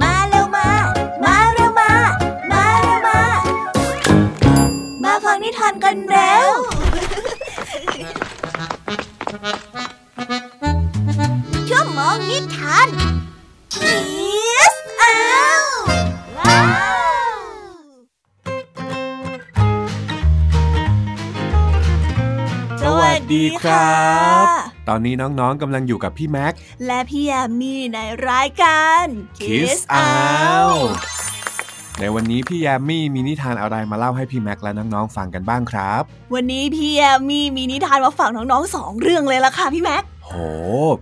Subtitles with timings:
[0.00, 0.68] มาเร็วมา
[1.24, 1.92] มาเร็วมา
[2.50, 3.20] มาเร็วมา
[5.02, 6.52] มาฟังนิทานกันเร็ว
[11.68, 12.88] ชั่วโมงนิทาน
[13.74, 13.98] คิ
[14.72, 15.18] สเอา
[16.38, 16.60] ว้า
[17.32, 17.36] ว
[22.82, 24.09] สวัสดีครับ
[24.92, 26.52] ตอนนี้น้องๆกำลังอยู่กับพี่แม็ก
[26.86, 27.98] และพี่แอมมี่ใน
[28.28, 29.04] รายการ
[29.38, 30.90] Kiss Out
[31.98, 36.02] ในวันนี้พี่แยมมี่มีนิทานอะไรมาเล่าให้พี่แม็กและน้องๆฟังกันบ้างครับ
[36.34, 40.32] วันนี้พี่แอมมี่มีนิทานมาฝากน้องๆสองเรื่องเลยล่ะค่ะพี่แม็กโห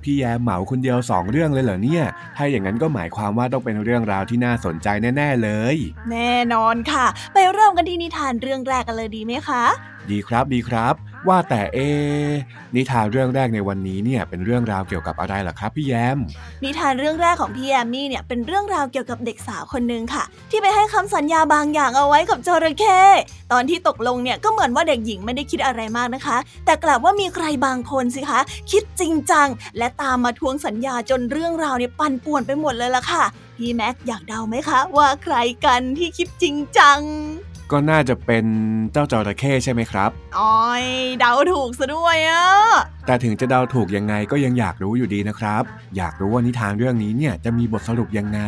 [0.03, 2.05] พี่แยมเหมาคนเดียวสองเรื่องเลยเหรอเนี่ย
[2.37, 5.77] ถ้าอย่างนั้นก็หมายความว่าต้องเป็นเรื่องราวที่น่าสนใจแน่ๆเลย
[6.11, 9.65] แน่นอนค่ะ ไปเริ่มกันที่นิทานเรื่องแรกกันเลยดีไหมคะ
[10.11, 10.95] ดีครับดีครับ
[11.29, 11.79] ว่าแต่เอ
[12.77, 16.19] นิทานเรื่องแรกในวันนี้เนี่ยเป็นเรื่องราวเกี่ยวกับอะไรล่ะครับพี่แยม
[16.65, 23.01] นิทานเรื่องแรกของพี่แอมมี่เนี่ยเป็นเรื่องราวเกี่ยวกับเด็กสาวคนหนึ่งค่ะ ที่ไปให้คำสัญญาบางอย่างเอาไว้กับจระเข้
[23.53, 33.25] ตอนที่ตกลงเนี่ยก็เหมือนว่าเด็กหญิงไม่ได้คิดอะไรมากนะคะ แต่กลับว่ามีใครบางคนสิคะ คิดจริงจัง และตามมาทวงสัญญาจนเรื่องราวเนี่ยปั่นป่วนไปหมดเลยล่ะค่ะ
[33.57, 36.99] พี่แม็กอยากเดาไหมคะ ว่าใครกันที่คิดจริงจัง
[37.73, 38.45] ก็น่าจะเป็น
[38.93, 40.85] เจ้าจระเข้ใช่ไหมครับอ้อย
[41.19, 42.49] เดาถูกซะด้วยอะ
[43.07, 45.63] แต่ถึงจะเดาถูกยังไงก็ยังอยากรู้อยู่ดีนะครับ
[45.97, 48.41] อยากรู้ว่านิทานเรื่องนี้เนี่ยจะมีบทสรุปยังไง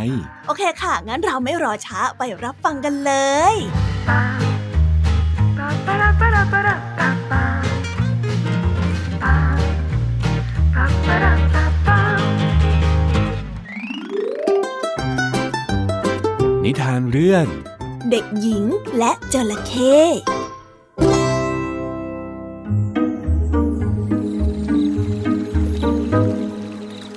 [0.46, 3.12] โอเคค่ะ งั้นเราไม่รอช้าไปรับฟังกันเล
[3.52, 3.54] ย
[16.64, 17.46] นิทานเรื่อง
[18.10, 18.64] เด็กหญิง
[18.98, 19.96] และจระเข้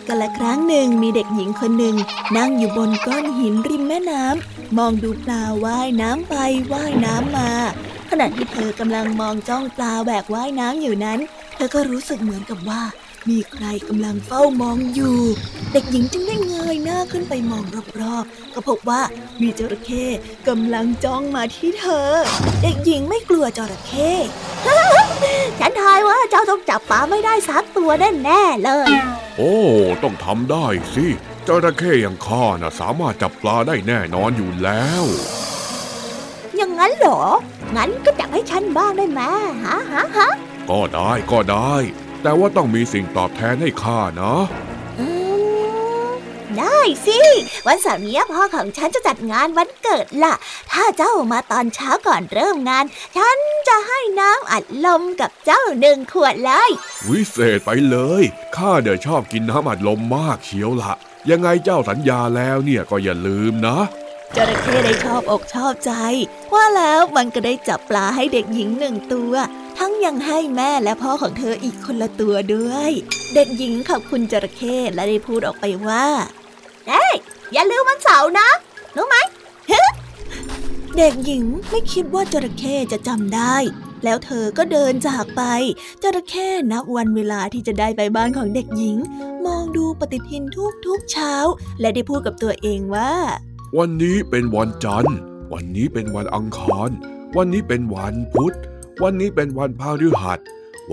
[0.08, 1.96] กันละครั้งหนึ่งมีเด็กหญิงคนหนึ่ง
[2.38, 6.36] นั่งอยู่บนก้อนหินริมแม่น้ำมองดูปลาว่ายน้ำไป
[6.74, 7.52] ว่ายน้ำมา
[8.10, 11.20] ขณะที่เธอกำลังมองจ้องปลาแหวกว่ายน้ำอยู่นั้น
[11.56, 12.82] เธอก็รู้สึกเหมือนกับว่า
[13.30, 15.20] มีใครกำลังเฝ้ามองอยู่
[15.74, 17.64] เด็กหญิงจึงได้เงยหน้าขึ้นไปมอง
[18.02, 19.02] รอบๆ ก็พบว่า
[19.42, 20.06] มีจระเข้
[20.48, 22.10] กำลังจ้องมาที่เธอ
[22.64, 24.12] เด็กหญิงไม่กลัวจระเข้
[25.60, 28.90] ฉันทายว่าเจ้าต้องจับปลาไม่ได้สักตัวแน่ๆเลย
[29.38, 29.56] โอ้
[30.04, 31.06] ต้องทำได้สิ
[31.48, 35.04] จระเข้อย่างข้าน่ะสามารถจับปลาได้แน่นอนอยู่แล้ว
[36.56, 37.22] อย่างนั้นเหรอ
[37.76, 39.22] งั้นก็จับให้ฉันบ้างได้ไหม
[39.66, 40.30] ฮะฮะฮะ
[40.70, 41.74] ก็ได้ก็ได้
[42.24, 44.73] แต่ว่าต้องมีสิ่งตอบแทนให้ข้านะอืม
[46.84, 47.22] ได้สิ
[47.68, 50.34] วันเสาร์นี้พ่อของฉันจะจัดงานวันเกิดล่ะ
[50.72, 52.86] ถ้าเจ้ามาตอนเช้าก่อนเริ่มงาน
[53.18, 56.70] ฉันจะให้น้ำอัดลมกับเจ้าหนึ่งขวดเลย
[57.10, 58.24] วิเศษไปเลย
[58.56, 60.94] ข้าเดี๋ยวชอบกินน้ำอัดลมมากเชียวละ
[61.30, 63.78] ยังไงเจ้าสัญญาแล้วเนี่ยก็อย่าลืมนะ
[64.36, 65.92] จระเข้ได้ชอบอกชอบใจ
[66.54, 69.34] ว่าแล้วมันก็ได้จับปลาให้เด็กหญิงหนึ่งตัว
[69.78, 72.92] ทั้งยังให้แม่และพ่อของเธออีกคนละตัวด้วย
[73.34, 76.06] เด็กหญิงขอบคุณจระเข้และได้พูดออกไปว่า
[76.88, 77.14] เอ้ย
[77.54, 78.50] อย่าลืมวันเสาร์นะ
[78.96, 79.18] รู้ไหม
[80.98, 83.56] เด็กหญิงไม่คิดว่าจระเข้จะจำได้
[84.04, 85.42] แล้วเธอก็เดินจากไป
[86.04, 88.98] จระเข้นับวันเวลาที่จะได้ไปบ้านของเด็กหญิง
[89.46, 90.44] มองดูปฏิทิน
[90.86, 91.34] ทุกๆเช้า
[91.80, 93.14] และได้พูดกับตัวเองว่า
[93.78, 95.18] วันนี้เป็นวันจันทร์
[95.54, 96.90] วันนี้เป็นวันอังคาร
[97.38, 98.56] วันนี้เป็นวันพุธ
[99.04, 100.40] วันนี้เป็นวันพฤหัส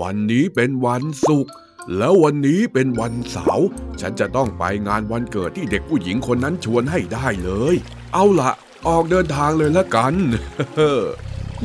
[0.01, 1.53] วันนี้เป็นวันศุกร์
[1.97, 3.67] แล้ววันนี้เป็นวันเสาร์
[4.01, 7.75] ฉันจะต้องไปงานวันเกิดที่เด็กผู้หญิงคนนั้นชวนให้ได้เลย
[8.13, 8.51] เอาละ
[8.87, 10.13] ออกเดินทางเลยละกัน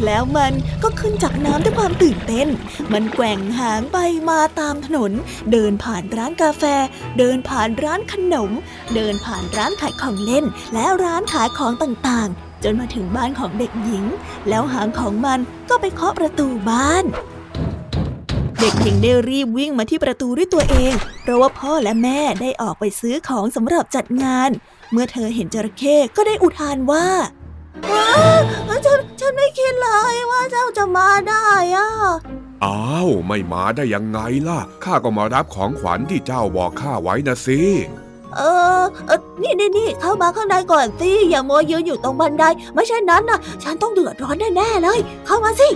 [0.05, 2.49] แล้วมันก็ขึ้นจากน้ำด้วยความตื่นเต้น
[2.93, 3.99] มันแกว่งหางไป
[4.31, 5.13] มาตามถนน
[5.53, 6.65] เดินผ่านร้านกาแฟ
[7.19, 8.51] เดินผ่านร้านขนม
[8.95, 10.45] เดินผ่านร้านขายของเล่น
[10.75, 14.05] และร้านขายของต่างๆ จนมาถึงบ้านของเด็กหญิง
[14.49, 15.39] แล้วหางของมัน
[15.69, 17.05] ก็ไปเคาะประตูบ้าน
[18.61, 24.51] เด็กหญิงได้รีบวิ่งมาที่ประตูด้วยตัวเอง เพราะว่าพ่อและแม่ได้ออกไปซื้อของสำหรับจัดงาน
[24.93, 27.07] เมื่อเธอเห็นจระเข้ก็ได้อุทานว่า
[27.91, 28.11] ว้า
[28.77, 31.89] วฉันฉันไม่คิดเลยว่าเจ้าจะมาได้อะ
[32.65, 34.19] อ้าวไม่มาได้ยังไง
[34.49, 37.61] ล่ะข้าก็มารับของขวัญที่เจ้าบอกข้าไว้นะสิ
[38.37, 38.41] เอ
[38.81, 42.45] อเออนี่นี่นี่เข้ามาข้างในก่อนสิอย่ามัวยืนอยู่ตรงบันได
[42.75, 45.69] ไม่ใช่นั้นนะฉันต้องเดือดร้อนแน่ๆเลย เข้ามาสิ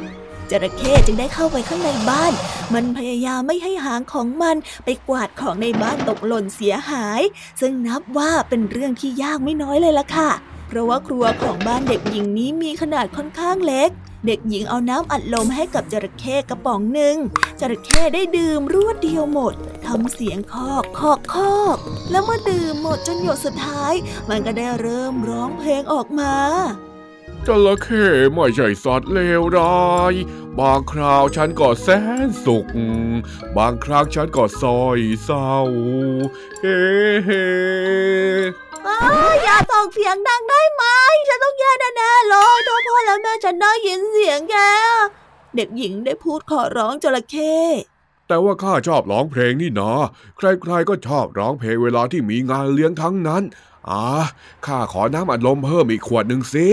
[0.51, 2.33] จระเข้จึงได้เข้าไปข้างในบ้าน
[2.75, 7.21] มันพยายามไม่ให้หางของมันไปกวาดของในบ้านตกหล่นเสียหาย
[7.61, 10.31] ซึ่งนับว่าเป็นเรื่องที่ยากไม่น้อยเลยล่ะค่ะ
[10.69, 13.91] เพราะว่าครัวของบ้านเด็กหญิงนี้มีขนาดค่อนข้างเล็ก
[14.27, 17.17] เด็กหญิงเอาน้ำอัดลมให้กับจระเข้กระป๋องหนึ่ง
[17.61, 19.55] จระเข้ได้ดื่มรวดเดียวหมด
[19.87, 21.77] ทำเสียงคอกคอกคอก
[22.11, 23.95] แล้วเมื่อดื่มหมดจนหยดสุดท้าย
[24.29, 26.35] มันก็ได้เริ่มร้องเพลงออกมา
[27.47, 28.05] จระเข้
[28.35, 30.15] ไม่ใช่สัตว์เลวร้าย
[30.59, 31.89] บางคราวฉันก็แส
[32.27, 32.67] นสุข
[33.57, 35.55] บางครั้งฉันก็ซอยเศร้า
[36.61, 36.79] เฮ้
[37.25, 37.45] เฮ้
[39.45, 40.85] อย่าส่งเสียงดังได้ไหม
[41.29, 44.57] ฉันต้องแย่แน่ๆเลยถ้าพ่อแล้วแม่ฉันได้ยินเสียงแก
[45.57, 47.55] เด็กหญิงได้พูดขอร้องจระเข้
[48.29, 49.93] แต่ว่าข้าชอบร้องเพลงนี่นะ
[50.37, 53.43] ใครๆก็ชอบร้องเพลงเวลาที่มีงานเลี้ยงทั้งนั้น
[53.89, 54.05] อ่า
[54.67, 56.69] ข้าขอน้ำอัดลมเพิ่มอีกขวดหนึ่งสิ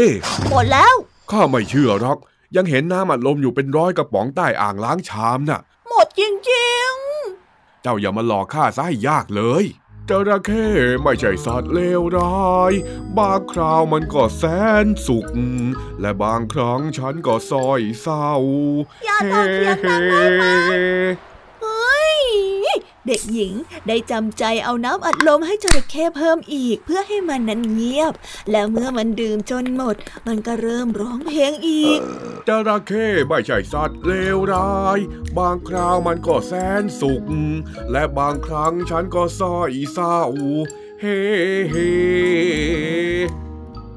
[0.49, 0.95] หมดแล้ว
[1.31, 2.17] ข้าไม่เชื่อหรอก
[2.55, 6.21] ยังเห็นน้ำอัดลมอยู่เป็นร้อยกระป๋องใต้อ่างล้างชามน่ะ หมดจ
[6.51, 9.65] ริงๆ เจ้าอย่ามาหลอกข้าซะให้ยากเลย
[10.09, 10.67] จระเข้
[11.03, 12.73] ไม่ใช่สัตว์เลวร้าย
[13.17, 14.43] บางคราวมันก็แส
[14.83, 15.25] นสุข
[16.01, 18.31] และบางครั้งฉันก็ซอยเศร้า
[19.05, 21.07] อย่าต้องเสียงดังได้ไหมเฮ้ย
[23.07, 23.53] เด็กหญิง
[23.87, 28.13] ได้จำใจเอาน้ำอัดลมให้จระเข้เพิ่มอีก เพื่อให้มันนั้นเงียบ
[28.51, 29.95] แล้วเมื่อมันดื่มจนหมด
[30.27, 31.99] มันก็เริ่มร้องเพลงอีก
[32.47, 34.99] จระเข้ไม่ใช่สัตว์เลวร้าย
[35.37, 37.23] บางคราวมันก็แสนสุข
[37.91, 40.19] และบางครั้งฉันก็ซ้อยเศร้า
[41.01, 41.17] เฮ้
[41.71, 41.91] เฮ้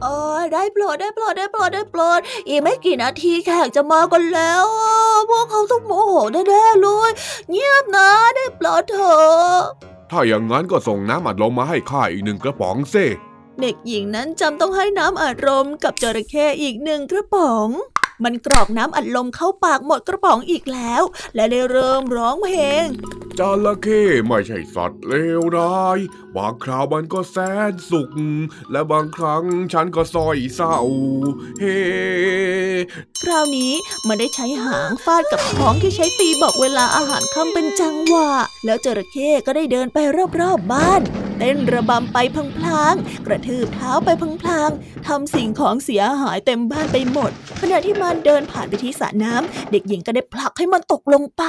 [0.02, 0.06] เอ
[0.38, 4.89] อได้โปรดได้โปรดได้โปรดได้โปรดอีกไม่กี่นาทีแขกจะมากันแล้วพ
[5.32, 6.14] วกเขาต้องโมโห
[6.48, 7.10] แน่ๆเลย
[7.50, 13.06] เงียบนะได้โปรดเถอะถ้าอย่างนั้นก็ส่งน้ำอัดลมมาให้ข้าอีกหนึ่งกระป๋องซิ
[13.60, 17.68] เด็กหญิงนั้นจำต้องให้น้ำอัดลมกับจระเข้อีกหนึ่งกระป๋อง
[18.24, 21.02] มันกรอกน้ำอัดลมเข้าปากหมดกระป๋องอีกแล้ว
[21.34, 22.86] และได้เริ่มร้องเพลง
[23.38, 25.98] จระเข้ไม่ใช่สัตว์เลวร้าย
[26.36, 27.36] บางคราวมันก็แส
[27.70, 28.10] นสุข
[28.70, 30.78] และบางครั้งฉันก็ซอยเศร้า
[31.60, 31.76] เฮ้
[33.22, 33.72] คราวนี้
[34.08, 38.30] มันได้ใช้หางฟาดกับของที่ใช้ตีบอกเวลาอาหารค่ำเป็นจังหวะ
[38.64, 39.98] แล้วจระเข้ก็ได้เดินไป
[40.40, 41.00] รอบๆบ้าน
[41.38, 42.18] เต้นระบำไป
[42.58, 44.08] พลางๆ กระทืบเท้าไป
[44.42, 47.30] พลางๆทำสิ่งของเสียหายเต็มบ้านไปหมด
[47.60, 51.44] ขณะที่มันเดินผ่านไปที่สระน้ำเด็กหญิงก็ได้ผลักให้มันตกลงไป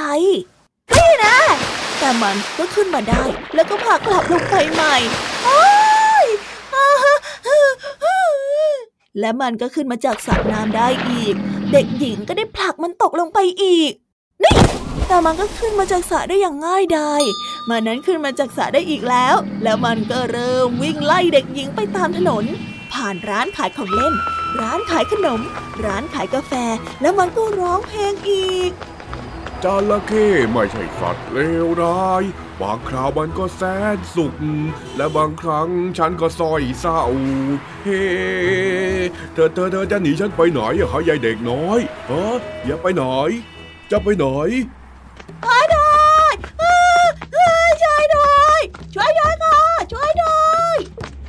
[0.93, 1.37] นี่นะ
[1.99, 3.23] แต่มันก็ขึ้นมาได้
[3.55, 4.95] แล้วก็ผลักกลับลงไปใหม่
[9.19, 11.35] และมันก็ขึ้นมาจากสระน้ำได้อีก
[11.71, 13.91] เด็กหญิงก็ได้ผลักมันตกลงไปอีก
[14.43, 14.55] นี่
[15.13, 17.21] แต่มันก็ขึ้นมาจากสระได้อย่างง่ายดาย
[17.69, 22.43] มันนั้นขึ้นมาจากสระได้อีกแล้ว แล้วมันก็เริ่มวิ่งไล่เด็กหญิงไปตามถนน
[22.93, 24.13] ผ่านร้านขายของเล่น
[24.61, 25.41] ร้านขายขนม
[25.85, 26.53] ร้านขายกาแฟ
[27.01, 28.71] แล้วมันก็ร้องเพลงอีก
[29.63, 32.23] จระเข้ไม่ใช่สัตว์เลวร้าย
[32.61, 33.61] บางคราวมันก็แส
[33.95, 34.33] นสุข
[34.97, 37.01] และบางครั้งฉันก็ซอยเศร้า
[37.83, 38.01] เฮ้
[39.33, 41.79] เธอเธอเธอจะหนีฉันไปไหนอะคะยายเด็กน้อย
[42.09, 43.05] ฮะอย่าไปไหน
[43.91, 44.27] จะไปไหน
[45.45, 45.93] ช่วยด้ว
[46.29, 46.33] ย
[47.83, 48.59] ช่วยด้วย
[48.93, 49.59] ช่วยด้วยค่ะ
[49.91, 50.77] ช่วยด้วย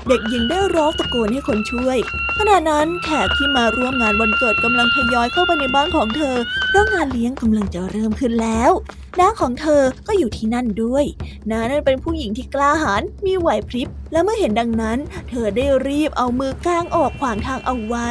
[0.09, 1.99] เด็กหญิงได้ร้องตะโกนให้คนช่วย
[2.39, 6.37] ขณะนั้นแขกที่มาร่วมงานวันเกิดกำลังทยอยเข้าไปในบ้านของเธอ
[6.69, 8.73] เพราะงานเลี้ยงกำลังจะเริ่มขึ้นแล้ว
[9.19, 11.05] น้าของเธอก็อยู่ที่นั่นด้วย
[11.51, 14.99] น้านั้นเป็นผู้หญิงที่กล้าหาญมีไหวพริบ และเมื่อเห็นดังนั้น
[15.29, 18.09] เธอได้รีบเอามือกางออกขวางทางเอาไว้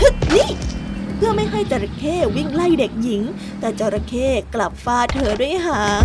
[0.00, 0.48] ฮึนี่
[1.24, 3.22] พื่อไม่ให้จระเข้วิ่งไล่เด็กหญิง
[3.60, 6.04] แต่จระเข้กลับฟาดเธอด้วยหาง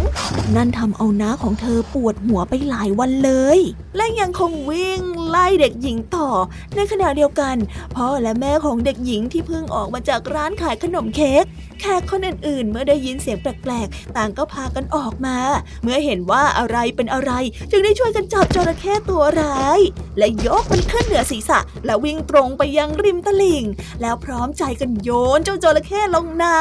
[0.55, 3.59] นั่นทำเอาน้าของเธอปวดหัวไปหลายวันเลย
[3.97, 6.29] และยังคงวิ่งไล่เด็กหญิงต่อ
[6.75, 7.55] ในขณะเดียวกัน
[7.95, 11.45] พ่อและแม่ของเด็กหญิงที่เพิ่งออกมาจากร้านขายขนมเค้ก
[11.81, 15.37] แขกคนอื่นๆ เมื่อได้ยินเสียงแปลกๆ ต่างก็พากันออกมา
[15.83, 17.31] เมื่อเห็นว่าอะไรเป็นอะไร
[17.71, 19.79] จึงได้ช่วยกันจับจระเข้ตัวร้าย
[20.17, 23.63] และยกมันขึ้นเหนือศีรษะ แล้ววิ่งตรงไปยังริมตลิ่ง
[24.01, 26.59] แล้วพร้อมใจกันโยนเจ้าจระเข้ลงน้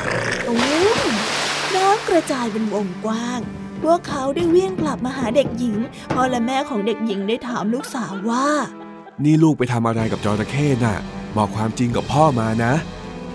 [0.00, 1.12] ำตุ้ม
[1.74, 3.40] น้ำกระจายเป็นวงกว้าง
[3.82, 5.76] พวกเขาได้วิ่งกลับมาหาเด็กหญิง
[6.14, 8.46] พ่อและแม่ของเด็กหญิงได้ถามลูกสาวว่า
[9.24, 10.98] นี่ลูกไปทำอะไรกับจระเข้น่ะ
[11.36, 12.72] บอกความจริงกับพ่อมานะ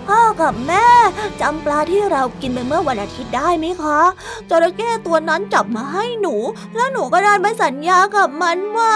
[0.08, 0.86] พ่อกับแม่
[1.40, 4.00] จำปลาที่เรากินไปเมื่อวันอาทิตย์ได้ไหมคะ
[4.50, 6.34] จระเข้ตัวนั้นจับมาให้หนู
[6.74, 8.94] แล้วหนูก็ได้ไปสัญญากับมันว่า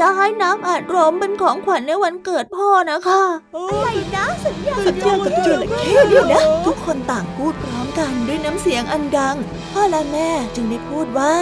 [0.00, 3.22] จะให้น้ำอัดลมเป็นของขวัญในวันเกิดพ่อนะคะ
[3.54, 9.36] อะไรนะสัญญาสัญญากับจระเข้เดียวนะ ทุกคนต่างพูดพร้อมกันด้วยน้ำเสียงอันดัง
[9.72, 11.34] พ่อและแม่จึงได้พูดว่า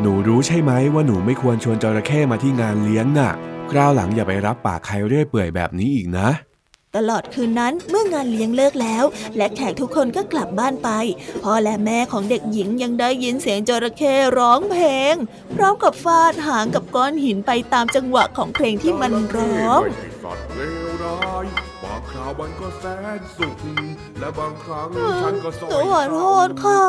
[0.00, 3.32] หนูรู้ใช่ไหมว่าหนูไม่ควรชวนจระเข้มาที่งานเลี้ยงน่ะ
[3.70, 6.28] คราวหลังอย่าไปรับปากใครเรื่อยเปื่อยแบบนี้อีกนะ
[6.96, 9.04] ตลอดคืนนั้นเมื่องานเลี้ยงเลิกแล้ว
[9.36, 10.90] และแขกทุกคนก็กลับบ้านไป
[11.42, 15.14] พ่อและแม่ของเด็กหญิงยังได้ยินเสียงจระเข้ร้องเพลง
[15.54, 19.80] พร้อมกับฟาดหางกับก้อนหินไปตามจังหวะของเพลงที่มันร้อง
[20.24, 21.44] สัตว์เลวร้าย
[21.82, 22.84] บางคราวมันก็แส
[23.18, 23.56] นสุข
[24.18, 24.88] และบางครั้ง
[25.22, 26.80] ฉันก็สอยหนูขอโทษค่ะ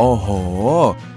[0.00, 0.28] โอ้โห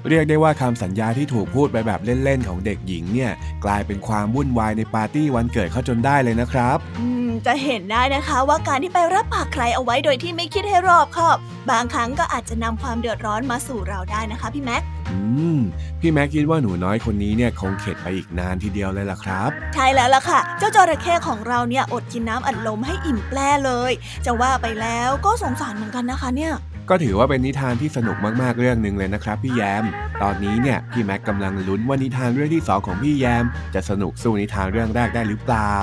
[0.10, 3.32] เรียกได้ว่าคำสัญญาที่ถูกพูดไปแบบเล่น ๆ ของเด็กหญิงเนี่ย
[3.66, 11.38] กลายเป็นความวุ่นวายในปาร์ตี้วันเกิดเขาจนได้เลยนะครับ อืม จะเห็นได้นะคะว่าการที่ไปรับปากใครเอาไว้โดยที่ไม่คิดให้รอบคอบ
[11.72, 15.18] บางครั้งก็อาจจะนำความเดือดร้อนมาสู่เราได้นะคะพี่แม็กอื
[15.58, 15.60] ม
[16.00, 23.92] พี่แม็กคิดว่าหนูน้อยคนนี้เนี่ยคงเข็ดไปอีกนานทีเดียวเลยล่ะครับ ใช่แล้วล่ะค่ะ เจ้าจระเข้ของเราเนี่ยอดกินน้ำอัดลมให้อิ่มแปร่เลย
[24.26, 26.54] จะว่าไปแล้วก็สงสารเหมือนกันนะคะเนี่ย
[26.94, 29.86] ก็ถือว่าเป็นนิทานที่สนุกมากๆเรื่องหนึ่งเลยนะครับพี่แยม
[30.22, 33.46] ตอนนี้เนี่ยพี่แม็กกำลังลุ้นว่านิทานเรื่องที่สองของพี่แยม
[33.76, 35.74] จะสนุกสู้นิทานเรื่องแรกได้หรือเปล่า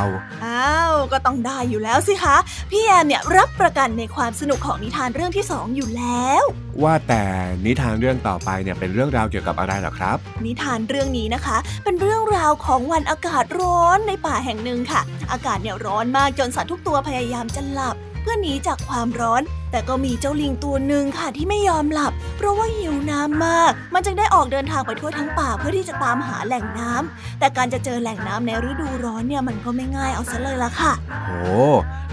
[0.44, 2.36] อ้าวก็ต้องได้อยู่แล้วสิคะ
[2.70, 6.42] พี่แอมเนี่ยรับประกันในความสนุกของนิทานเรื่องที่สองอยู่แล้ว
[6.82, 7.24] ว่าแต่
[7.66, 30.92] นิทานเรื่องต่อไปเนี่ยเป็นเรื่องราวเกี่ยวกับอะไรเหรอครับ นิทานเรื่องนี้นะคะ เป็นเรื่องราวของวันอากาศร้อนในป่าแห่งหนึ่งค่ะ อากาศเนี่ยร้อนมากจนสัตว์ทุกตัวพยายามจะหลับเพื่อหนีจากความร้อน แต่ก็มีเจ้าลิงตัวหนึ่งค่ะที่ไม่ยอมหลับ เพราะว่าหิวน้ำมาก มันจึงได้ออกเดินทางไปทั่วทั้งป่าเพื่อที่จะตามหาแหล่งน้ำแต่การจะเจอแหล่งน้ำในฤดูร้อนเนี่ยมันก็ไม่ง่ายเอาซะเลยละค่ะ
[31.26, 31.40] โอ้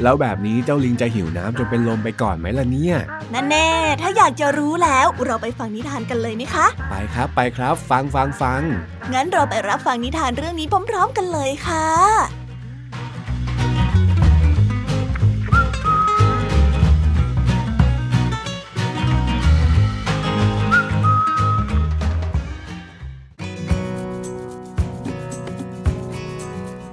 [0.04, 2.96] แล้วแบบนี้เจ้าลิงจะหิวน้ำจนเป็นลมไปก่อนไหมล่ะเนี่ย
[3.34, 3.70] นั่นแน่
[4.02, 8.62] ถ้าอยากจะรู้แล้วเราไปฟังนิทานกันเลยไหมคะ ไปครับไปครับ ฟังฟังฟัง
[9.14, 11.88] งั้นเราไปรับฟังนิทานเรื่องนี้พร้อมๆกันเลยค่ะ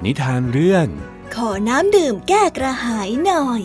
[0.04, 0.86] นิทานเรื่อง
[1.34, 3.62] ขอน้ำดื่มแก้กระหายหน่อย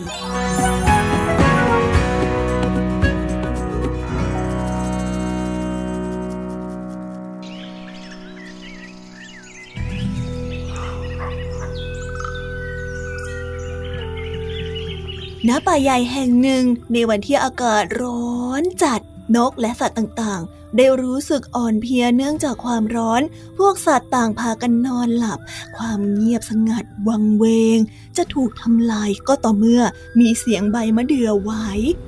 [15.48, 19.00] ณ ป่าใหญ่แห่งหนึ่งในวันที่อากาศร้อนจัด
[19.36, 23.22] นกและสัตว์ต่างๆ ได้รู้สึกอ่อนเพลียเนื่องจากความร้อน
[23.58, 25.38] พวกสัตว์ต่างพากันนอนหลับ
[25.76, 27.44] ความเงียบสงัดวังเว
[27.76, 27.78] ง
[28.16, 29.82] จะถูกทำลายก็ต่อเมื่อ
[30.20, 31.52] มีเสียงใบมะเดื่อไหว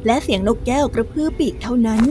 [0.06, 2.02] และเสียงนกแก้วกระพือปีกเท่านั้น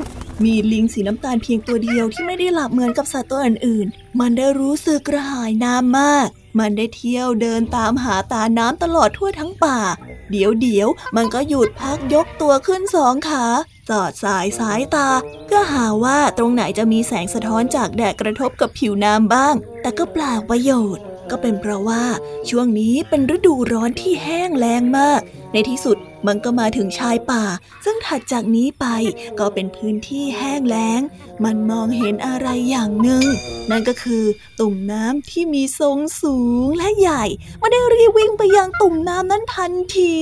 [0.43, 6.27] มีลิงสีน้ำตาลเพียงตัวเดียวที่ไม่ได้หลับเหมือนกับสัตว์ตัวอื่นๆ มันได้รู้สึกกระหายน้ำมาก
[6.59, 9.79] มันได้เที่ยวเดินตามหาตาน้ำตลอดทั่วทั้งป่า
[10.31, 13.45] เดี๋ยวเดี๋ยวมันก็หยุดพักยกตัวขึ้นสองขา
[13.89, 15.09] สอดสายสายตา
[15.45, 22.03] เพื่อหาว่าตรงไหนจะมีแสงสะท้อนจากแดดกระทบกับผิวน้ำบ้าง แต่ก็เปล่าประโยชน์ ก็เป็นเพราะว่า
[22.49, 25.21] ช่วงนี้เป็นฤดูร้อนที่แห้งแล้งมาก
[25.53, 27.43] ในที่สุดมันก็มาถึงชายป่า
[27.85, 28.85] ซึ่งถัดจากนี้ไป
[29.39, 31.01] ก็เป็นพื้นที่แห้งแล้ง
[31.43, 33.23] มันมองเห็นอะไรอย่างหนึ่ง
[33.69, 34.23] นั่นก็คือ
[34.59, 37.23] ตุ่มน้ำที่มีทรงสูงและใหญ่
[37.61, 40.17] มันได้รีบวิ่งไปยังตุ่มน้ำนั้นทันที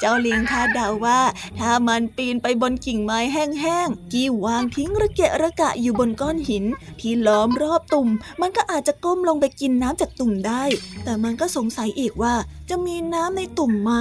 [0.00, 1.20] เจ้าลิงคาดเดาว่า
[1.58, 6.64] ถ้ามันปีนไปบนกิ่งไม้แห้งๆที่วางทิ้งระเกะระกะอยู่บนก้อนหิน
[7.00, 8.08] ที่ล้อมรอบตุ่ม
[8.40, 10.64] มันก็อาจจะก้มลงไปกินน้ำจากตุ่มได้
[11.04, 12.34] แต่มันก็สงสัยอีกว่า
[12.70, 13.92] จะมีน้ำในตุ่มไหม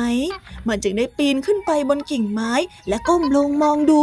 [0.67, 2.51] มันจึงได้ปีนขึ้นไปบนกิ่งไม้
[2.87, 4.01] และก้มลงมองดู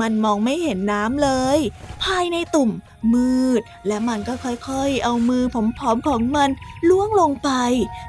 [0.00, 1.58] มันมองไม่เห็นน้ำเลย
[2.04, 2.70] ภายในตุ่ม
[3.14, 5.42] มืด และมันก็ค่อยๆ เอามือ
[5.78, 6.50] ผอมๆของมัน
[6.88, 7.50] ล้วงลงไป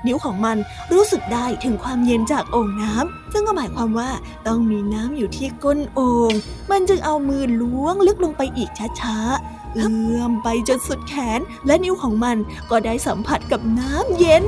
[0.08, 0.58] นิ้วของมัน
[0.94, 4.10] รู้สึกได้ถึงความเย็นจากโอ่งน้ำซึ่งก็หมายความว่า
[4.48, 6.34] ต้องมีน้ำอยู่ที่ก้นโอ่ง
[6.72, 8.70] มันจึงเอามือล้วงลึกลงไปอีก
[9.02, 12.38] ช้าๆเอื้อมไปจนสุดแขน และนิ้วของมัน
[12.70, 14.46] ก็ได้สัมผัสกับน้ำเย็น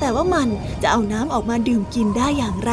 [0.00, 0.48] แต่ว่ามัน
[0.82, 2.72] จะเอาน้ำออกมาดื่มกินได้อย่างไร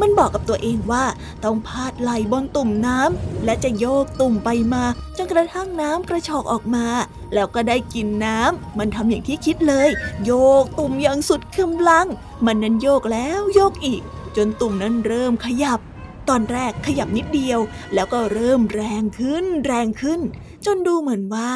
[0.00, 1.04] มันบอกกับตัวเองว่า
[1.44, 4.84] ต้องพาดไหลบนตุ่มน้ำและจะโยกตุ่มไปมา
[5.16, 6.86] จนกระทั่งน้ำกระชอกออกมา
[7.34, 9.88] แล้วก็ได้กินน้ำมันทำอย่างที่คิดเลย
[10.24, 12.06] โยกตุ่มอย่างสุดกำลัง
[12.46, 14.02] มันนั้นโยกแล้วโยกอีก
[14.36, 15.80] จนตุ่มนั้นเริ่มขยับ
[16.28, 17.60] ตอนแรกขยับนิดเดียว
[17.94, 20.20] แล้วก็เริ่มแรงขึ้น แรงขึ้น
[20.66, 21.50] จนดูเหมือนว่า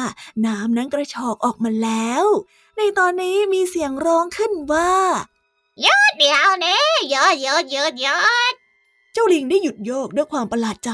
[0.45, 2.25] น้ำนั้นกระชอกออกมาแล้ว
[2.79, 4.91] ในตอนนี้มีเสียงร้องขึ้นว่า
[6.17, 8.51] เดี๋ยวนี้เยอะเยอะเยอะเยอะ
[9.13, 10.91] เจ้าลิงได้หยุดโยกด้วยความประหลาดใจ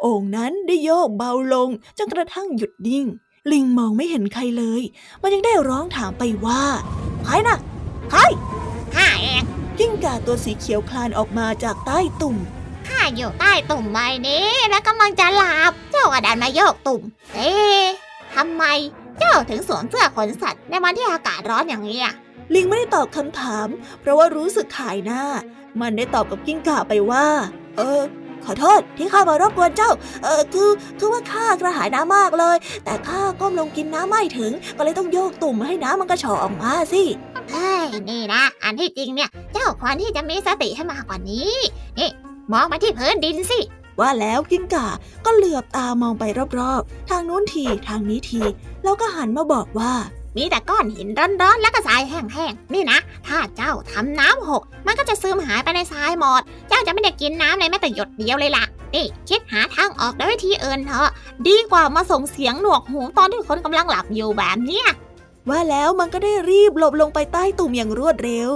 [0.00, 1.68] โอ่งนั้นได้โยกเบาลง
[1.98, 3.06] จนกระทั่งหยุดนิ่ง
[3.52, 4.82] ลิงมองไม่เห็นใครเลย
[5.22, 6.62] มันยังได้ร้องถามไปว่า
[7.24, 7.58] ใครนะ
[8.10, 8.20] ใคร
[8.94, 9.42] ข้าเอง
[9.78, 12.36] กิ้งก่าตัวสีเขียวคลานออกมาจากใต้ตุ่ม
[12.88, 17.02] ข้าอยู่ใต้ตุ่มใบนี้และกำลังจะหลับ เจ้ากระดานมาโยกตุ่ม
[17.34, 17.84] เอ๊ะ
[18.34, 18.64] ทำไม
[19.18, 22.14] เจ้าถึงสวมเสื้อขนสัตว์ในวันที่อากาศร้อนอย่างนี้อะ
[22.54, 23.68] ลิงไม่ได้ตอบคำถาม
[24.00, 25.22] เพราะว่ารู้สึกขายหน้า
[25.80, 27.26] มันได้ตอบกับกิ้งก่าไปว่า
[27.76, 28.00] เออ
[28.44, 29.90] ขอโทษที่ข้ามารบกวนเจ้า
[30.24, 37.02] เออคือคือว่าข้ากระหายน้ำมากเลย แต่ข้าก้มลงกินน้ำไม่ถึง ก็เลยต้องโยกตุ่มให้น้ำมันกระฉอออกมาสิ
[37.50, 41.56] เฮ้ยนี่นะ อันที่จริงเนี่ย เจ้าควรที่จะมีสติให้มากกว่านี้
[41.98, 42.10] นี่
[42.52, 43.60] มองมาที่พื้นดินสิ
[44.00, 44.88] ว่าแล้วกิ้งก่า
[45.24, 46.24] ก็เหลือบตามองไป
[46.58, 48.42] รอบๆ ทางนู้นทีทางนี้ที
[48.84, 49.92] แล้วก็หันมาบอกว่า
[50.36, 61.08] มีแต่ก้อนหินร้อนๆ แล้วก็ทรายแห้งๆ นี่นะ ถ้าเจ้าทำน้ำหก มันก็จะซึมหายไปในทรายหมด เจ้าจะไม่ได้กินน้ำเลยแม้แต่หยดเดียวเลยล่ะ นี่คิดหาทางออกด้วยวิธีอื่นเถอะ
[61.48, 64.86] ดีกว่ามาส่งเสียงหนวกหูตอนที่คนกำลังหลับอยู่แบบเนี้ย
[65.48, 68.50] ว่าแล้วมันก็ได้รีบหลบลงไปใต้ตุ่มอย่างรวดเร็ว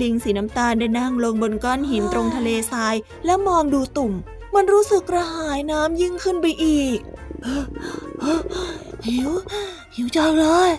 [0.00, 2.94] ลิงสีน้ำตาลได้นั่งลงบนก้อนหินตรงทะเลทราย
[3.24, 4.12] แล้วมองดูตุ่ม
[4.54, 6.98] มันรู้สึกกระหายน้ำยิ่งขึ้นไปอีก
[9.06, 9.30] หิว
[9.94, 10.70] หิวจังเลย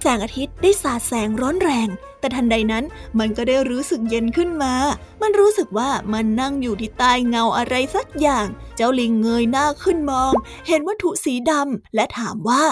[0.00, 1.88] แสงอาทิตย์ได้สาดแสงร้อนแรง
[2.20, 2.84] แต่ทันใดนั้น
[3.18, 4.74] มันก็ได้รู้สึกเย็นขึ้นมา
[5.22, 10.32] มันรู้สึกว่ามันนั่งอยู่ที่ใต้เงาอะไรสักอย่าง เจ้าลิงเงยหน้าขึ้นมอง
[10.68, 12.64] เห็นวัตถุสีดำและถามว่า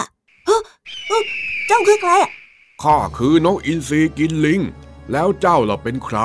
[0.45, 1.19] เเฮ้
[1.67, 2.11] เจ้าคือใคร
[2.83, 4.61] ข้าคือนกอินทรีกินลิง
[5.11, 6.17] แล้วเจ้าล่ะเป็นใคร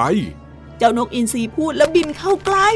[0.82, 2.68] เจ้านกอินทรีพูดแล้วบินเข้าใกล้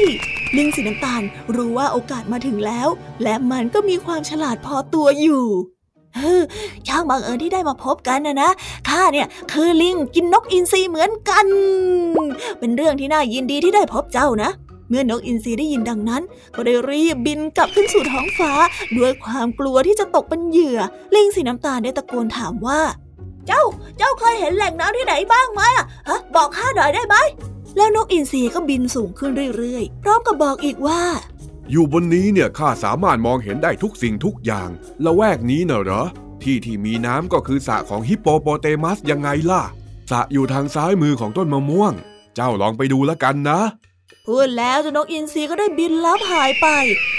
[0.57, 1.21] ลิงสีน้ำตาล
[1.55, 2.87] รู้ว่าโอกาสมาถึงแล้ว
[3.23, 5.45] และมันก็มีความฉลาดพอตัวอยู่
[6.15, 6.41] เฮ้อ
[6.87, 8.49] ช่างบังเอิญที่ได้มาพบกันนะนะ
[8.89, 11.47] ข้าเนี่ยคือลิงกินนกอินทรีเหมือนกัน
[12.59, 14.49] เป็นเรื่องที่น่ายินดีที่ได้พบเจ้านะ
[14.89, 16.23] เมื่อนกอินทรีได้ยินดังนั้น
[16.55, 18.51] ก็ได้รีบบินกลับขึ้นสู่ท้องฟ้า
[18.97, 20.79] ด้วยความกลัวที่จะตกเป็นเหยื่อ
[21.15, 22.79] ลิงสีน้ำตาลได้ตะโกนถามว่า
[23.47, 23.63] เจ้า
[23.97, 27.15] เจ้าเคยเห็นแหล่งน้ำที่ไหนบ้างไหมอะฮะบอกข้าหน่อยได้ไหม
[27.77, 31.01] แล้วนกอินทรีก็บินสูงขึ้นเรื่อยๆ พร้อมกับบอกอีกว่า
[31.71, 34.69] อยู่บนนี้เนี่ยข้าสามารถมองเห็นได้ทุกสิ่งทุกอย่าง
[35.05, 36.03] ละแวกนี้เนอะเหรอ
[36.43, 39.63] ที่ที่มีน้ำก็คือสระของฮิปโปโปเตมัสยังไงล่ะ
[40.11, 41.93] สระอยู่ทางซ้ายมือของต้นมะม่วง
[42.35, 43.59] เจ้าลองไปดูแล้วกันนะ
[44.31, 46.67] พูดแล้วจนกอินทรีก็ได้บินลับหายไป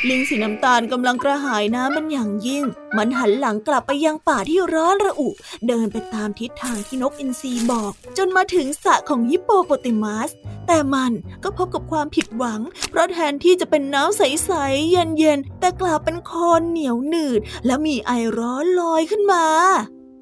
[0.09, 2.65] ลิงสีน้ำตาลกำลังกระหายน้ำมันอย่างยิ่ง
[2.97, 5.29] มันหันหลังกลับไปยังป่าที่ร้อนระอุ
[5.69, 10.31] เดินไปตามทิศทางที่นกอินทรีบอก จนมาถึงสระของฮิปโปโปเตมัส
[10.67, 11.13] แต่มัน
[11.43, 12.61] ก็พบกับความผิดหวัง
[12.91, 19.45] เพราะแทนที่จะเป็นน้ำใส ๆ เย็น ๆ แต่กลับเป็นคลนเหนียวหนืด และมีไอร้อนลอยขึ้นมา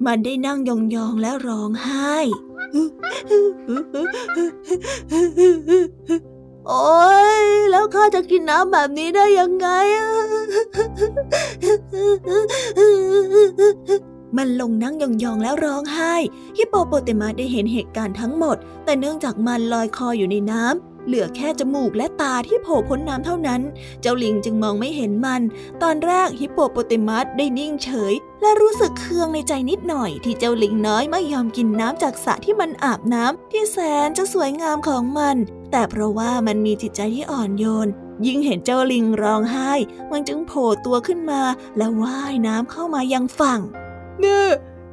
[0.07, 0.71] มันได้นั่งย
[1.05, 2.17] อง ๆ และร้องไห้
[6.69, 7.07] โอ๊
[7.41, 9.69] ยแล้วข้าจะกินน้ำแบบนี้ได้ยังไง
[14.37, 16.15] มันลงนั่งยองๆแล้วร้องไห้
[16.57, 23.61] ฮิปโปโปเตมัสได้เห็นเหตุการณ์ทั้งหมด แต่เนื่องจากมันลอยคออยู่ในน้ำ เหลือแค่จมูกและตาที่โผล่พ้นน้ำเท่านั้น
[24.01, 25.43] เจ้าลิงจึงมองไม่เห็นมัน
[25.83, 35.37] ตอนแรกฮิปโปโปเตมัสได้นิ่งเฉย และรู้สึกเคืองในใจนิดหน่อย ที่เจ้าลิงน้อยไม่ยอมกินน้ำจากสระที่มันอาบน้ำที่แสนจะสวยงามของมัน
[35.71, 37.89] แต่เพราะว่ามันมีจิตใจที่อ่อนโยน
[38.27, 39.73] ยิ่งเห็นเจ้าลิงร้องไห้
[40.13, 41.43] มันจึงโผล่ตัวขึ้นมา
[41.77, 43.61] และว่ายน้ำเข้ามายังฝั่ง
[44.21, 44.49] เนี่ย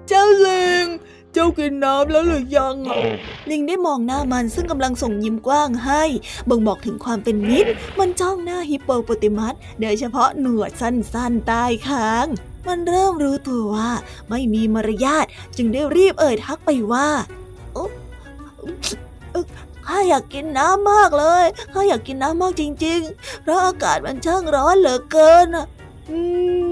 [0.08, 0.86] เจ้าลิง
[1.34, 2.98] เจ้ากินน้ำแล้วหรือยังอะ
[3.50, 6.04] ลิงได้มองหน้ามันซึ่งกำลังส่งยิ้มกว้างให้
[6.50, 7.69] บ่งบอกถึงความเป็นมิตร
[8.00, 12.28] มันจ้องหน้าฮิปโปโปเตมัสโดยเฉพาะหนวดสั้นๆใต้คาง
[12.67, 13.91] มันเริ่มรู้ตัวว่า
[14.30, 15.26] ไม่มีมารยาท
[15.58, 17.08] จึงได้รีบเอ่ยทักไปว่า
[17.74, 17.89] โอ๊ะ
[19.32, 19.46] เอ่อ
[19.88, 25.65] ข้าอยากกินน้ำมากเลย ข้าอยากกินน้ำมากจริง ๆ เพราะอากาศมันช่างร้อนเหลือเกินอะ
[26.10, 26.19] อื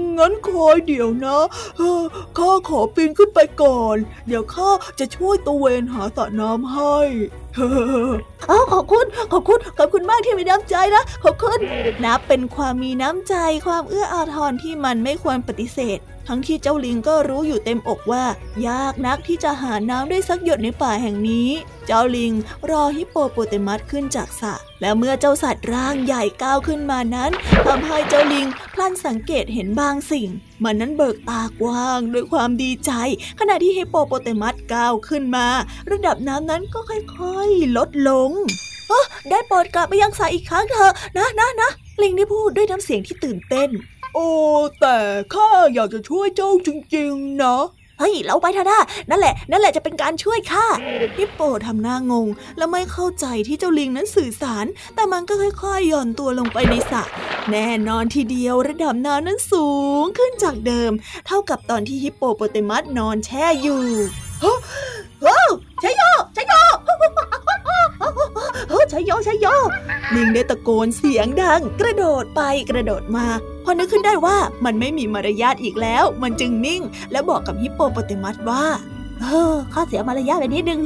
[0.00, 1.38] ม งั้นคอยเดี๋ยวนะ
[1.78, 2.02] เออ
[2.38, 3.96] ข้าขอปีนขึ้นไปก่อน
[4.26, 6.96] เดี๋ยวข้าจะช่วยตะเวนหาสระน้ำให้
[8.50, 11.58] อ้าวขอบคุณ ขอบคุณ ขอบคุณมากที่มีน้ำใจนะ ขอบคุณ
[12.04, 13.34] นับเป็นความมีน้ำใจ
[13.66, 18.24] ความเอื้ออาทรที่มันไม่ควรปฏิเสธ ทั้งที่เจ้าลิงก็รู้อยู่เต็มอกว่า
[18.68, 21.48] ยากนักที่จะหาน้ำได้สักหยดในป่าแห่งนี้
[21.86, 22.32] เจ้าลิง
[22.70, 27.30] รอฮิปโปโปเตมัสขึ้นจากสระ และเมื่อเจ้าสัตว์ร่างใหญ่ก้าวขึ้นมานั้น
[27.66, 30.28] ทำให้เจ้าลิงพลันสังเกตเห็นบางสิ่ง
[30.64, 32.92] มันนั้นเบิกตากว้างด้วยความดีใจ
[33.40, 35.46] ขณะที่ฮิปโปโปเตมัสก้าวขึ้นมา
[35.90, 38.30] ระดับน้ำนั้นก็ค่อยๆ ลดลง
[38.88, 41.70] เออได้โปรดกลับไปยังสระอีกครั้งเถอะนะนะนะ
[42.02, 43.68] ลิงได้พูดด้วยน้ำเสียงที่ตื่นเต้น
[44.14, 44.28] โอ้
[44.80, 44.96] แต่
[45.34, 47.62] ข้าอยากจะช่วยเจ้าจริงๆ นะ
[47.98, 50.66] เฮ้ยเราไปเถอะนะนั่นแหละ นั่นแหละจะเป็นการช่วยข้า
[51.16, 52.26] ฮิปโปทำหน้างง
[52.58, 57.02] และไม่เข้าใจที่เจ้าลิงนั้นสื่อสาร แต่มันก็ค่อยๆหย่อนตัวลงไปในสระ
[57.50, 59.68] แน่นอนทีเดียวระดับน้ำนั้นสู
[60.02, 60.92] งขึ้นจากเดิม
[61.26, 63.82] เท่ากับตอนที่ฮิปโปโปเตมัสนอนแช่อยู่
[65.24, 65.40] ฮ้
[65.82, 66.02] ชัยโย
[66.36, 66.54] ชัยโย
[68.70, 69.46] เฮ้ยชัยโยชัยโย
[70.14, 73.26] ลิงได้ตะโกนเสียงดัง กระโดดไปกระโดดมา
[73.64, 76.82] พอนึกขึ้นได้ว่ามันไม่มีมารยาทอีกแล้ว มันจึงนิ่ง
[77.12, 78.64] และบอกกับฮิปโปโปเตมัสว่า
[79.22, 80.80] เออข้าเสียมารยาทไปนิดนึง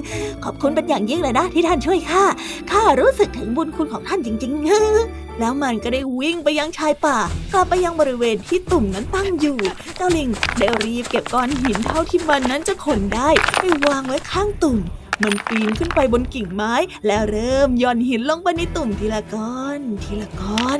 [0.45, 2.25] ขอบคุณเป็นอย่างยิ่งเลยนะ ที่ท่านช่วยข้า
[2.71, 7.19] ข้ารู้สึกถึงบุญคุณของท่านจริงๆ แล้วมันก็ได้วิ่งไปยังชายป่า
[7.53, 9.59] กลับไปยังบริเวณที่ตุ่มนั้นตั้งอยู่
[9.97, 13.29] เจ้าลิงได้รีบเก็บก้อนหินเท่าที่มันนั้นจะขนได้
[13.61, 14.79] ไปวางไว้ข้างตุ่ม
[15.23, 16.75] มันปีนขึ้นไปบนกิ่งไม้
[17.07, 20.79] และเริ่มย่อนหินลงไปในตุ่มทีละก้อน ทีละก้อน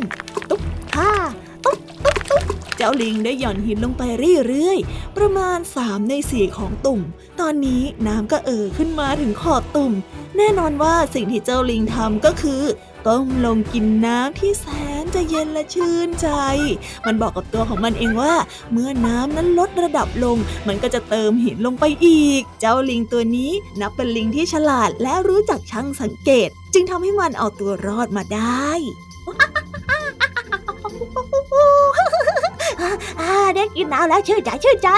[0.51, 0.63] ตุ๊บ
[0.97, 1.13] ฮ่า
[2.89, 4.03] จ้าลิงได้หย่อนหินลงไป
[4.47, 7.01] เรื่อยๆ ประมาณสามในสี่ของตุ่ม
[7.41, 9.93] ตอนนี้น้ำก็เอ่อขึ้นมาถึงขอบตุ่ม
[10.37, 12.63] แน่นอนว่าสิ่งที่เจ้าลิงทำก็คือ
[13.07, 14.67] ก้มลงกินน้ำที่แส
[15.03, 16.29] นจะเย็นและชื่นใจ
[17.07, 18.35] มันบอกกับตัวของมันเองว่า
[18.73, 20.37] เมื่อน้ำนั้นลดระดับลง
[20.69, 28.71] มันก็จะเติมหินลงไปอีก เจ้าลิงตัวนี้นับเป็นลิงที่ฉลาดและรู้จักช่างสังเกต จึงทำให้มันเอาตัวรอดมาได้
[33.57, 34.89] ได้กินน้ำแล้วชื่นใจชื่นใจ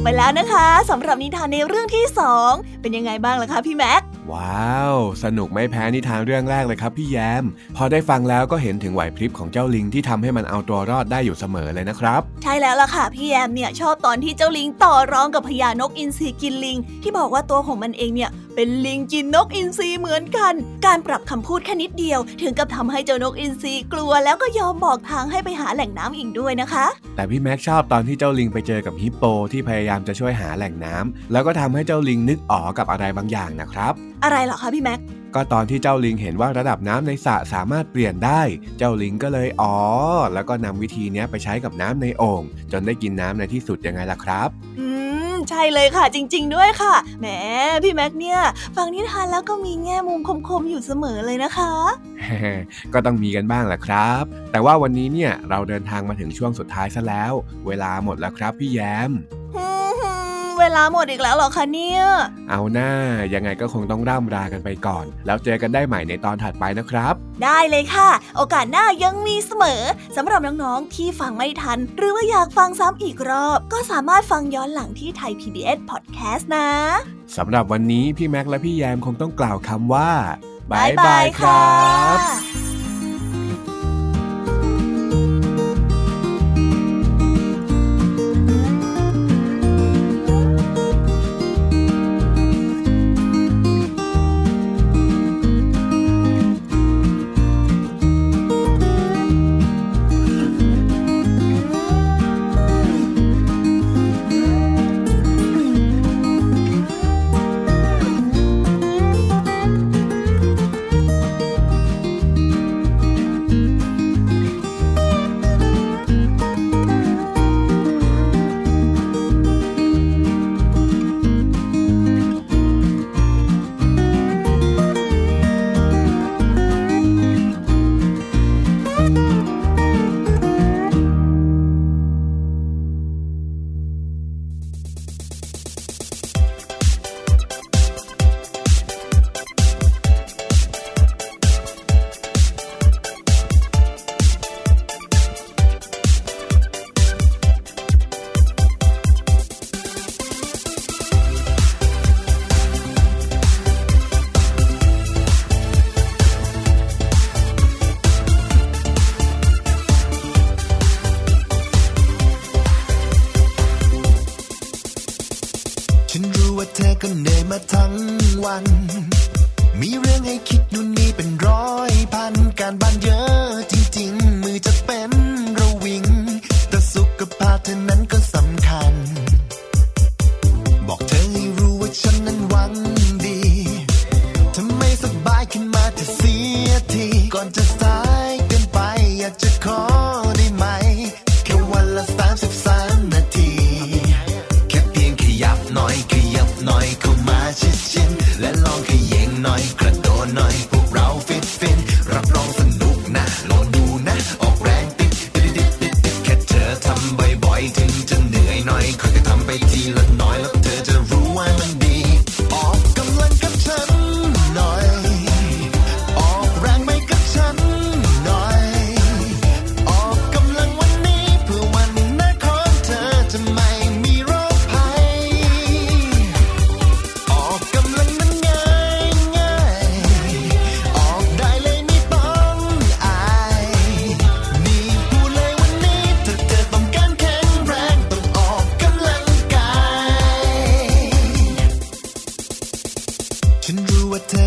[0.00, 7.44] บไปแล้วนะคะสำหรับนิทานในเรื่องที่สองเป็นยังไงบ้างล่ะคะพี่แม็กว้าว สนุกไม่แพ้นิทานเรื่องแรกเลยครับพี่แยม
[7.76, 20.54] พอได้ฟังแล้วก็เห็นถึงไหวพริบของเจ้าลิงที่ทำให้มันเอาตัวรอดได้อยู่เสมอเลยนะครับ ใช่แล้วล่ะค่ะพี่แยมเนี่ยชอบตอนที่เจ้าลิงต่อร้องกับพญานกอินทรีกินลิง ที่บอกว่าตัวของมันเองเนี่ยเป็นลิงกินนกอินทรีเหมือนกัน
[20.86, 26.86] การปรับคำพูดแค่นิดเดียว ถึงกับทำให้เจ้านกอินทรีกลัวแล้วก็ยอมบอกทางให้ไปหาแหล่งน้ำอีกด้วยนะคะ
[27.16, 33.92] แต่พี่แม็กชอบตอนที่เจ้าลิงไปเจอกับฮิปโปที่พยายามจะช่วยหาแหล่งน้ำแล้วก็ทำให้เจ้าลิงนึกอ๋อกับอะไรบางอย่างนะครับ
[34.24, 35.00] อะไรเหรอคะพี่แม็ก
[35.34, 38.42] ก็ตอนที่เจ้าลิงเห็นว่าระดับน้ำในสระสามารถเปลี่ยนได้
[38.78, 39.76] เจ้าลิงก็เลยอ๋อ
[40.34, 44.99] แล้วก็นำวิธีเนี้ยไปใช้กับน้ำในโอ่งจนได้กินน้ำในที่สุดยังไงล่ะครับ อืม
[45.50, 47.26] ใช่เลยค่ะจริง ๆ ด้วยค่ะแหม
[47.82, 48.40] พี่แม็กเนี่ย
[48.76, 51.72] ฟังนิทานแล้วก็มีแง่มุมคมๆอยู่เสมอเลยนะคะ
[52.92, 57.32] ก็ต้องมีกันบ้างแหละครับ แต่ว่าวันนี้เนี่ยเราเดินทางมาถึงช่วงสุดท้ายซะแล้ว
[57.66, 59.39] เวลาหมดแล้วครับพี่แยมฮึ่ม
[60.60, 62.00] เวลาหมดอีกแล้วเหรอคะเนี่ย
[62.50, 62.90] เอาหน้า
[63.34, 69.82] ยังไงก็คงต้องร่ำรากันไปก่อน แล้วเจอกันได้ใหม่ในตอนถัดไปนะครับ ได้เลยค่ะ โอกาสหน้ายังมีเสมอ
[70.16, 76.70] สำหรับน้องๆที่ฟังไม่ทัน หรือว่าอยากฟังซ้ำอีกรอบ ก็สามารถฟังย้อนหลังที่ไทย PBS Podcast นะ
[77.36, 80.10] สำหรับวันนี้พี่แม็กและพี่แยมคงต้องกล่าวคำว่า
[80.70, 81.62] บ๊ายบายค่ะ
[82.66, 82.69] ฉั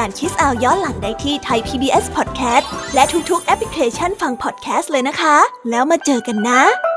[0.00, 5.36] การคิสเอาย้อนหลังได้ที่ไทย PBS Podcast และทุกๆแอปพลิเคชันฟังพอดแคสต์เลยนะคะ
[5.70, 6.89] แล้วมาเจอกันนะ